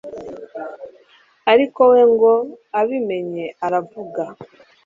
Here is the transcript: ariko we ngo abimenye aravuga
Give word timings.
ariko 1.51 1.81
we 1.91 2.01
ngo 2.11 2.33
abimenye 2.79 3.45
aravuga 3.65 4.23